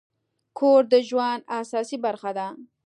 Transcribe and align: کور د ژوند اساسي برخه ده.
کور 0.57 0.81
د 0.93 0.95
ژوند 1.09 1.41
اساسي 1.61 1.97
برخه 2.05 2.31
ده. 2.37 2.47